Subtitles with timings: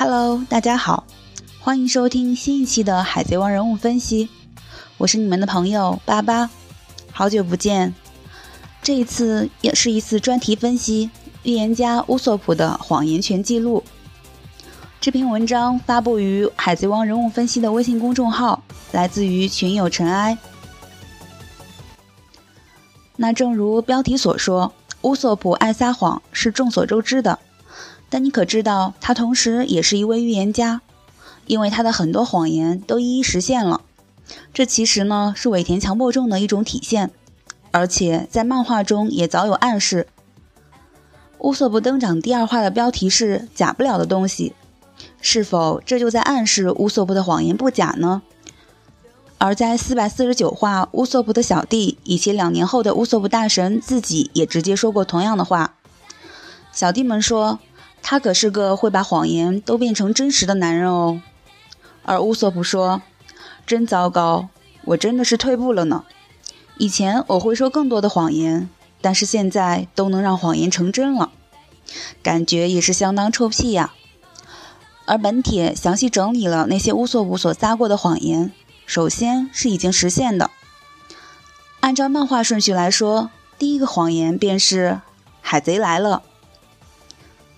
[0.00, 1.08] Hello，大家好，
[1.58, 4.26] 欢迎收听新一期的《海贼王人物分析》，
[4.96, 6.48] 我是你们的朋友巴巴，
[7.10, 7.92] 好久不见。
[8.80, 11.10] 这一次也是一次专题分析
[11.42, 13.82] 预言家乌索普的谎言全记录。
[15.00, 18.62] 这篇文章发布于《海贼王人物分析》的微信公众号，
[18.92, 20.38] 来自于群友尘埃。
[23.16, 24.72] 那正如标题所说，
[25.02, 27.40] 乌索普爱撒谎是众所周知的。
[28.10, 30.80] 但你可知道，他同时也是一位预言家，
[31.46, 33.82] 因为他的很多谎言都一一实现了。
[34.54, 37.10] 这其实呢是尾田强迫症的一种体现，
[37.70, 40.06] 而且在漫画中也早有暗示。
[41.40, 44.54] 乌索普登场第二话的标题是“假不了的东西”，
[45.20, 48.22] 是否这就在暗示乌索普的谎言不假呢？
[49.36, 55.74] 而在四百四十九话，乌索普的小弟以及两年后的乌索普大神自己也直接说过同样的话。
[56.72, 57.58] 小弟们说。
[58.10, 61.20] 他可是个会把谎言都变成真实的男人哦，
[62.04, 63.02] 而乌索普说
[63.68, 64.48] ：“真糟糕，
[64.86, 66.06] 我真的是退步了呢。
[66.78, 68.70] 以前我会说更多的谎言，
[69.02, 71.30] 但是现在都能让谎言成真了，
[72.22, 73.92] 感觉也是相当臭屁呀。”
[75.04, 78.50] 而本帖详细整理了那些乌索普所撒过的谎言，
[78.86, 80.50] 首先是已经实现的。
[81.80, 85.02] 按照漫画顺序来说，第一个谎言便是
[85.42, 86.22] 海贼来了。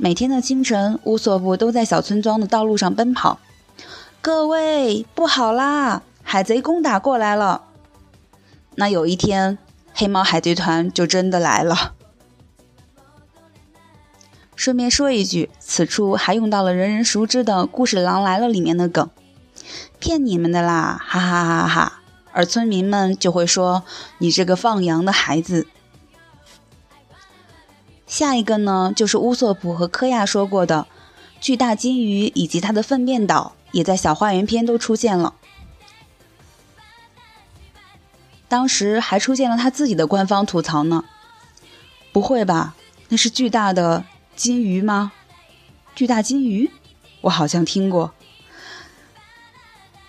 [0.02, 3.38] 每天的清晨，乌索普都在小村庄的道路上奔跑。
[4.22, 6.00] 各位，不好啦！
[6.22, 7.64] 海贼攻打过来了。
[8.76, 9.58] 那有一天，
[9.92, 11.92] 黑猫海贼团就真的来了。
[14.56, 19.10] 顺便说一句，此处还用到了人人熟知的故事《狼来了》里面的梗，
[19.98, 22.00] 骗你们的啦，哈哈哈哈！
[22.32, 23.82] 而村民们就会说
[24.16, 25.66] ：“你这个放羊的孩子。”
[28.10, 30.88] 下一个呢，就是乌索普和科亚说过的
[31.40, 35.34] 巨大金鱼以及它的粪便岛，也在小花园篇都出现了。
[38.48, 41.04] 当时还出现了他自己的官方吐槽呢。
[42.12, 42.74] 不会吧？
[43.10, 44.04] 那是巨大的
[44.34, 45.12] 金鱼吗？
[45.94, 46.68] 巨大金鱼？
[47.20, 48.12] 我好像听过。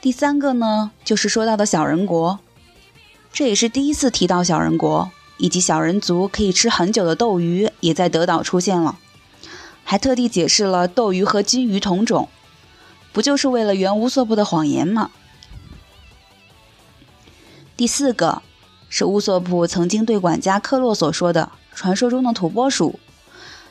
[0.01, 2.39] 第三个呢，就是说到的小人国，
[3.31, 5.11] 这也是第一次提到小人国。
[5.41, 8.99] 以及小人族可以吃很久的斗鱼也在德岛出现了，
[9.83, 12.29] 还特地解释了斗鱼和金鱼同种，
[13.11, 15.09] 不就是为了圆乌索普的谎言吗？
[17.75, 18.43] 第四个
[18.87, 22.99] 是乌索普曾经对管家克洛所说的传说中的土拨鼠，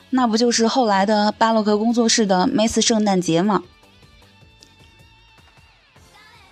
[0.09, 3.63] 那不就是后来的巴洛克工作室的梅斯圣诞节吗？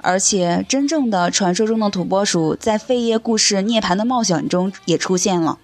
[0.01, 5.59] 而且，真正的传说中的土拨鼠在废叶故事《涅槃的冒险》中也出现了。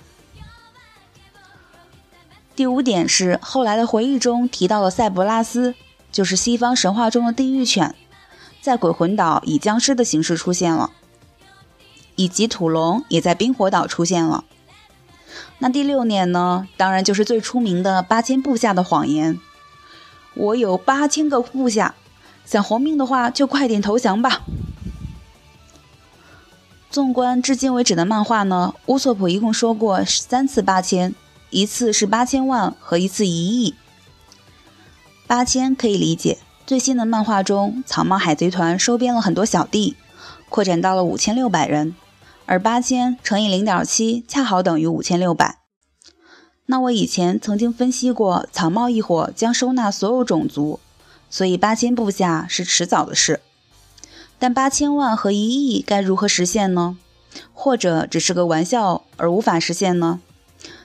[2.53, 5.73] 第五点是后来的回忆中提到了塞伯拉斯，
[6.12, 7.96] 就是西方神话中的地狱犬，
[8.62, 10.91] 在鬼魂岛以僵尸的形式出现了，
[12.16, 14.44] 以及土龙也在冰火岛出现了。
[15.59, 16.67] 那第六点呢？
[16.75, 19.40] 当然就是最出名的八千部下的谎言，
[20.34, 21.96] 我有八千个部下。
[22.46, 24.44] 想活命的话，就快点投降吧。
[26.90, 31.14] 纵观至今为止的漫画呢，乌索普一共说过三次八千，
[31.50, 33.76] 一次是八千万和一次一亿。
[35.28, 39.98] 八千可以理解，最新的漫画中，草帽海贼团收编了很多小弟，
[40.48, 41.96] 扩展到了五千六百人，
[42.46, 45.58] 而八千乘以零点七，恰好等于五千六百。
[46.68, 50.80] 那我以前曾经分析过，草帽一伙将收纳所有种族。
[51.35, 53.41] 所以八千部下是迟早的事，
[54.40, 56.97] 但八千万和一亿该如何实现呢？
[57.53, 60.22] 或者只是个玩笑而无法实现呢？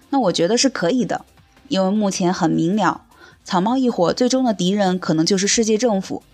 [0.08, 1.24] 那我觉得是可以的，
[1.68, 3.02] 因为目前很明了，
[3.44, 6.24] 草帽一伙最终的敌人可能就是世界政府，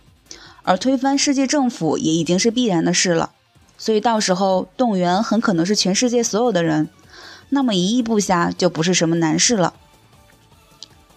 [0.62, 3.32] 而推翻世界政府也已经是必然的事了。
[3.76, 6.88] 所以到时候动员很可能是全世界所有的人，
[7.50, 9.74] 那么一亿部下就不是什么难事了。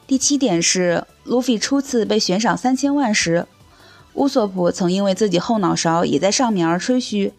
[0.10, 3.46] 第七点是，路飞初次被悬赏三千万时，
[4.16, 7.32] 乌索普曾因为自己后脑勺也在上面而吹嘘，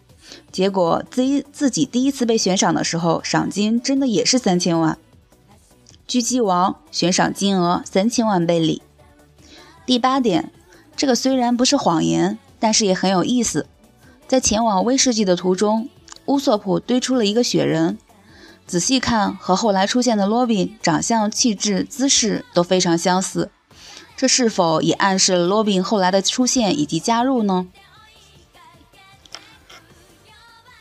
[0.53, 4.97] 结果自一自己第一次被悬赏的时候，赏金真的也是三千万。
[6.07, 8.81] 狙击王悬赏金额三千万贝里。
[9.85, 10.49] 第八点，
[10.95, 13.67] 这个虽然不是谎言，但是也很有意思，
[14.29, 15.89] 在前往威士忌的途中，
[16.27, 17.97] 乌索普堆出了一个雪人。
[18.67, 23.51] 仔细看，和后来出现的罗宾长相、气质、姿势都非常相似，
[24.15, 27.67] 这是否也暗示了罗宾后来的出现以及加入呢？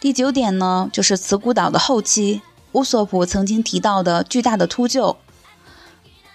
[0.01, 2.43] 第九点呢，就是慈古岛的后期，
[2.73, 5.17] 乌索普曾经提到的巨大的秃鹫。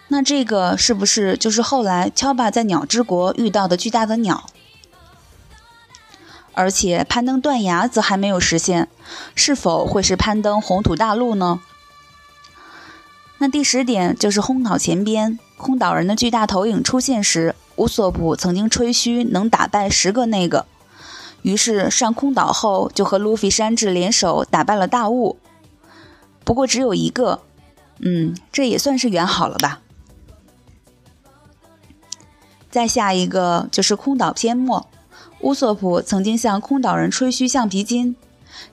[0.09, 4.45] 那这个是不是就是后来乔巴在鸟之国遇到的巨大的鸟？
[6.56, 8.88] 而且攀登断崖则还没有实现，
[9.36, 11.62] 是否会是攀登红土大陆呢？
[13.38, 20.66] 那第十点就是空岛前边，空岛人的巨大投影出现时，乌索普曾经吹嘘能打败十个那个，
[21.42, 25.38] 于是上空岛后就和路飞山治联手打败了大雾。
[26.46, 27.42] 不过只有一个，
[28.00, 29.81] 嗯，这也算是圆好了吧。
[32.75, 34.89] 再下一个就是空岛篇末，
[35.39, 38.18] 乌索普曾经向空岛人吹嘘橡皮筋，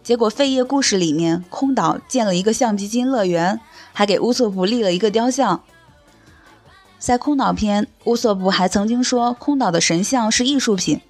[0.03, 3.61] 结果废叶故事里面空岛建了一个橡皮筋乐园，
[3.93, 5.63] 还给乌索普立了一个雕像。
[6.99, 11.01] 在空岛篇，乌索普还曾经说空岛的神像是艺术品，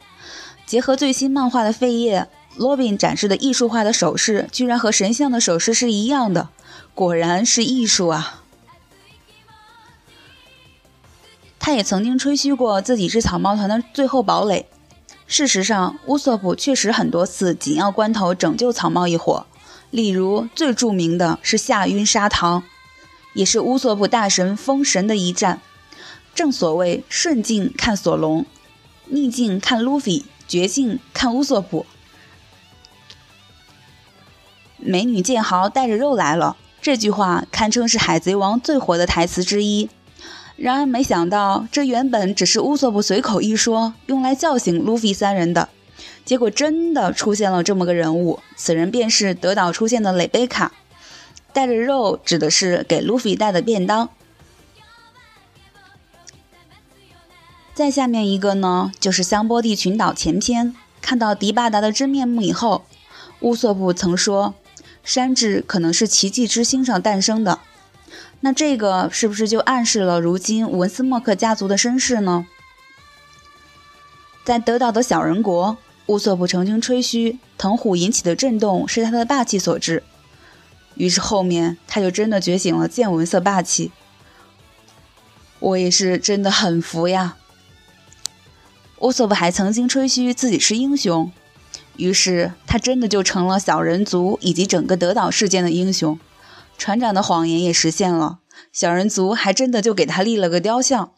[0.67, 6.51] 结合最新漫画的废叶，罗宾展示的艺术化的首饰居然和神像的首饰是一样的，
[6.95, 8.42] 果然是艺术啊！
[11.65, 14.67] 他也曾经吹嘘过自己是草帽团的最后堡垒。
[15.29, 19.47] 事实上，乌索普确实很多次紧要关头拯救草帽一伙，
[19.93, 22.65] 例如最著名的是吓晕砂糖，
[23.33, 25.61] 也是乌索普大神封神的一战。
[26.35, 28.45] 正所谓顺境看索隆，
[29.07, 31.87] 逆境看路飞，绝境看乌索普。
[34.79, 39.89] 美女剑豪带着肉来了，这句话堪称是海贼王最火的台词之一。
[40.57, 45.69] 然而，没想到这原本只是乌索普随口一说，用来叫醒路飞三人的，
[46.25, 48.39] 结果真的出现了这么个人物。
[48.55, 50.73] 此人便是德岛出现的蕾贝卡，
[51.53, 54.11] 带着肉指的是给路飞带的便当。
[57.75, 62.85] 再下面一个呢，就是香波地群岛前篇，看到迪巴达的真面目以后，
[63.41, 64.55] 乌索普曾说，
[65.03, 67.61] 山治可能是奇迹之星上诞生的。
[68.45, 72.47] 那这个是不是就暗示了如今文斯莫克家族的身世呢？
[74.45, 80.03] 在德岛的小人国，乌索普曾经吹嘘藤虎引起的震动是他的霸气所致，
[80.97, 83.93] 于是后面他就真的觉醒了见闻色霸气。
[85.61, 87.37] 我也是真的很服呀。
[88.99, 91.31] 乌索普还曾经吹嘘自己是英雄，
[91.97, 96.19] 于是他真的就成了小人族以及整个德岛事件的英雄。
[96.77, 98.41] 船长的谎言也实现了，
[98.73, 101.13] 小人族还真的就给他立了个雕像。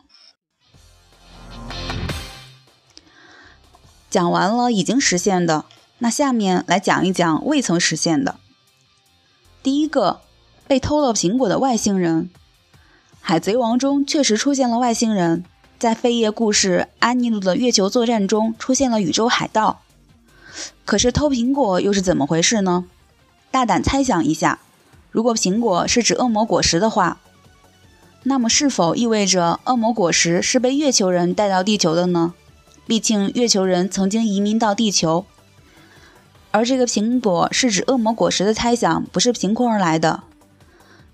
[4.10, 5.64] 讲完了已经实现的，
[5.98, 8.36] 那下面来讲一讲未曾实现的。
[9.62, 10.20] 第一个，
[10.68, 12.30] 被偷了苹果的外星人。
[13.20, 15.44] 海贼王中确实出现了外星人，
[15.78, 19.80] 在废叶故事《安妮路的月球作战》中出现了宇宙海盗。
[20.84, 22.84] 可是偷苹果又是怎么回事呢？
[23.50, 24.60] 大胆猜想一下。
[25.14, 27.20] 如果苹果是指恶魔果实的话，
[28.24, 32.34] 那么是否意味着恶魔果实是被月球人带到地球的呢？
[32.84, 35.24] 毕竟月球人曾经移民到地球，
[36.50, 40.24] 而这个苹果是指恶魔果实的猜想不是凭空而来的。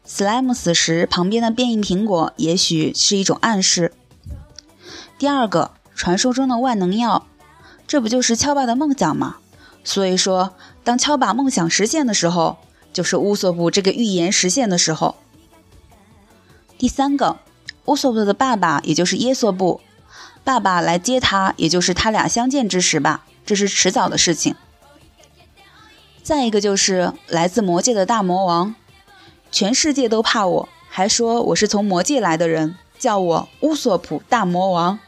[0.07, 3.93] 史莱姆死时旁边的变异苹果也许是一种暗示。
[5.19, 7.27] 第二个，传说中的万能药，
[7.87, 9.37] 这不就是乔巴的梦想吗？
[9.85, 12.57] 所以说，当乔巴梦想实现的时候。
[12.93, 15.17] 就是乌索普这个预言实现的时候。
[16.79, 17.39] 第三个，
[17.85, 19.81] 乌索普的爸爸，也就是耶索布，
[20.43, 24.55] 爸爸来接他，也就是他俩相见之时吧，这是迟早的事情。
[26.23, 28.75] 再一个就是来自魔界的大魔王，
[29.51, 34.99] 全世界都怕我，还说我是从魔界来的人，叫我乌索普大魔王。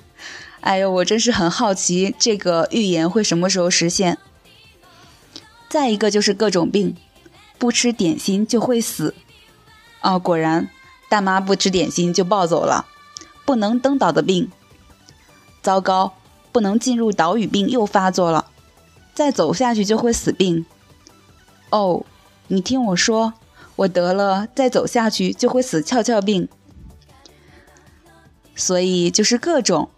[0.60, 4.18] 哎呦，我真是很好奇这个预言会什么时候实现。
[5.68, 6.96] 再一个就是各种病。
[7.62, 9.14] 不吃点心就会死，
[10.00, 10.68] 哦，果然，
[11.08, 12.86] 大妈不吃点心就暴走了。
[13.44, 14.50] 不能登岛的病，
[15.62, 16.14] 糟糕，
[16.50, 18.46] 不能进入岛屿病又发作了。
[19.14, 20.66] 再走下去就会死病。
[21.70, 22.04] 哦，
[22.48, 23.34] 你听我说，
[23.76, 26.48] 我得了再走下去就会死翘翘病。
[28.56, 29.88] 所以就是各种，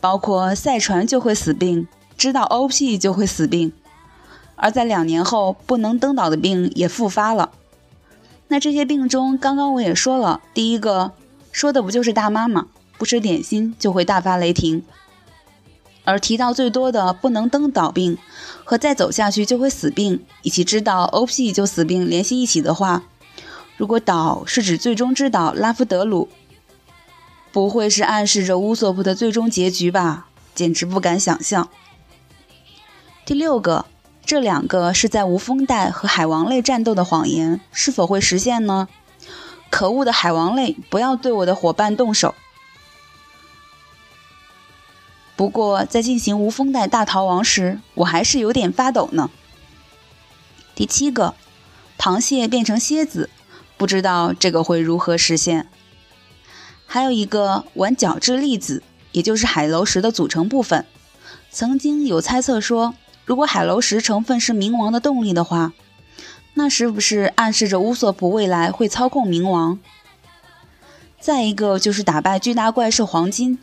[0.00, 1.86] 包括赛船就会死病，
[2.18, 3.72] 知道 OP 就会死病。
[4.62, 7.50] 而在两年后，不能登岛的病也复发了。
[8.46, 11.10] 那这些病中，刚刚我也说了，第一个
[11.50, 12.68] 说的不就是大妈吗？
[12.96, 14.84] 不吃点心就会大发雷霆。
[16.04, 18.16] 而提到最多的不能登岛病
[18.62, 23.02] 和再走下去就会死病，以及知道 OP 就死病联系一起的话，
[23.76, 26.28] 如果岛是指最终之岛拉夫德鲁，
[27.50, 30.28] 不会是暗示着乌索普的最终结局吧？
[30.54, 31.68] 简直不敢想象。
[33.26, 33.86] 第六个。
[34.24, 38.88] 这两个是在无风带和海王类战斗的谎言是否会实现呢？
[39.68, 42.34] 可恶的海王类不要对我的伙伴动手。
[45.34, 49.30] 不过在进行无风带大逃亡时，我还是有点发抖呢。
[50.74, 51.34] 第七个，
[51.98, 53.28] 螃蟹变成蝎子，
[53.76, 55.68] 不知道这个会如何实现。
[56.86, 60.86] 还有一个玩角质粒子，也就是海楼石的组成部分，
[61.50, 62.94] 曾经有猜测说。
[63.24, 65.72] 如果海楼石成分是冥王的动力的话，
[66.54, 69.78] 那是不是暗示着乌索普未来会操控冥王？
[71.20, 73.58] 再一个就是打败巨大怪兽黄金，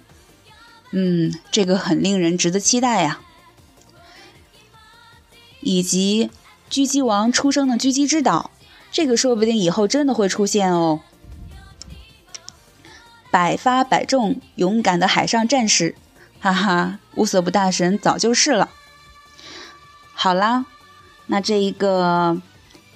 [0.92, 3.20] 嗯，这个很令人值得期待呀。
[5.62, 6.32] 以及
[6.72, 8.50] 狙击王出生的狙击之岛，
[8.92, 11.02] 这个说不定以后真的会出现哦。
[13.30, 15.96] 百发百中，勇敢的海上战士，
[16.40, 18.70] 哈哈，乌索普大神早就是了。
[20.22, 20.66] 好啦，
[21.28, 22.42] 那这一个，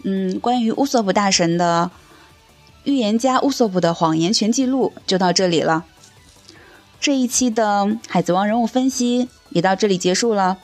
[0.04, 1.90] 嗯，关于乌索普大神的
[2.84, 5.86] 预言家乌索普的谎言全记录就到这里了。
[7.00, 10.58] 这一期的海贼王人物分析也到这里结束了。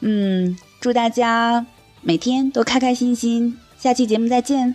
[0.00, 1.66] 嗯，祝大家
[2.00, 4.74] 每天都开开心心，下期节目再见。